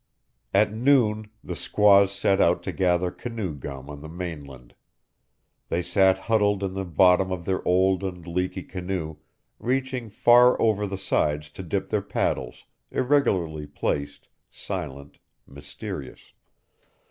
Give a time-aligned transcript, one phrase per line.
[0.51, 4.73] At noon the squaws set out to gather canoe gum on the mainland.
[5.69, 9.17] They sat huddled in the bottom of their old and leaky canoe,
[9.59, 16.33] reaching far over the sides to dip their paddles, irregularly placed, silent, mysterious.